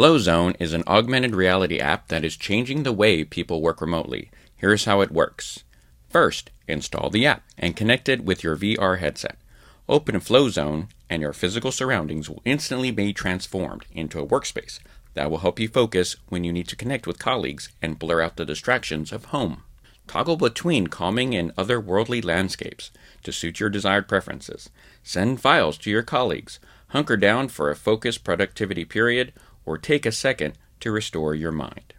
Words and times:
FlowZone 0.00 0.56
is 0.58 0.72
an 0.72 0.82
augmented 0.86 1.34
reality 1.34 1.78
app 1.78 2.08
that 2.08 2.24
is 2.24 2.34
changing 2.34 2.84
the 2.84 2.90
way 2.92 3.22
people 3.22 3.60
work 3.60 3.82
remotely. 3.82 4.30
Here's 4.56 4.86
how 4.86 5.02
it 5.02 5.12
works. 5.12 5.62
First, 6.08 6.50
install 6.66 7.10
the 7.10 7.26
app 7.26 7.42
and 7.58 7.76
connect 7.76 8.08
it 8.08 8.24
with 8.24 8.42
your 8.42 8.56
VR 8.56 8.98
headset. 8.98 9.36
Open 9.90 10.14
FlowZone 10.18 10.88
and 11.10 11.20
your 11.20 11.34
physical 11.34 11.70
surroundings 11.70 12.30
will 12.30 12.40
instantly 12.46 12.90
be 12.90 13.12
transformed 13.12 13.84
into 13.92 14.18
a 14.18 14.26
workspace 14.26 14.80
that 15.12 15.30
will 15.30 15.40
help 15.44 15.60
you 15.60 15.68
focus 15.68 16.16
when 16.30 16.44
you 16.44 16.52
need 16.54 16.68
to 16.68 16.76
connect 16.76 17.06
with 17.06 17.18
colleagues 17.18 17.68
and 17.82 17.98
blur 17.98 18.22
out 18.22 18.36
the 18.36 18.46
distractions 18.46 19.12
of 19.12 19.26
home. 19.26 19.64
Toggle 20.06 20.36
between 20.36 20.86
calming 20.86 21.34
and 21.34 21.54
otherworldly 21.56 22.24
landscapes 22.24 22.90
to 23.22 23.32
suit 23.32 23.60
your 23.60 23.68
desired 23.68 24.08
preferences. 24.08 24.70
Send 25.02 25.42
files 25.42 25.76
to 25.76 25.90
your 25.90 26.02
colleagues. 26.02 26.58
Hunker 26.88 27.18
down 27.18 27.48
for 27.48 27.70
a 27.70 27.76
focused 27.76 28.24
productivity 28.24 28.86
period 28.86 29.34
or 29.64 29.78
take 29.78 30.06
a 30.06 30.12
second 30.12 30.54
to 30.80 30.90
restore 30.90 31.34
your 31.34 31.52
mind. 31.52 31.94